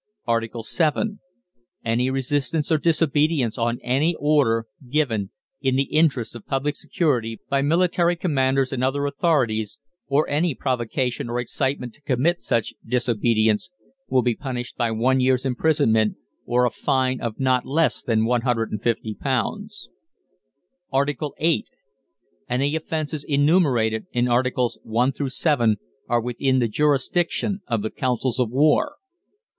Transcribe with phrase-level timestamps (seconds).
[0.25, 1.19] ARTICLE VII.
[1.85, 5.29] Any resistance or disobedience of any order given
[5.61, 9.77] in the interests of public security by military commanders and other authorities,
[10.07, 13.69] or any provocation or incitement to commit such disobedience,
[14.09, 16.15] will be punished by one year's imprisonment,
[16.47, 18.73] or a fine of not less than £150.
[20.91, 21.65] ARTICLE VIII.
[22.49, 25.11] All offences enumerated in Articles I.
[25.11, 25.75] VII.
[26.09, 28.93] are within the jurisdiction of the Councils of War.